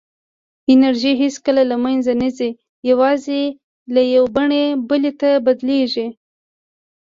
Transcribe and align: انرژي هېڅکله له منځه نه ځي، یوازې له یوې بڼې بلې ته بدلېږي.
انرژي 0.73 1.11
هېڅکله 1.23 1.61
له 1.71 1.77
منځه 1.83 2.13
نه 2.21 2.29
ځي، 2.37 2.49
یوازې 2.89 3.41
له 3.93 4.01
یوې 4.13 4.29
بڼې 4.35 4.63
بلې 4.89 5.11
ته 5.19 5.29
بدلېږي. 5.45 6.07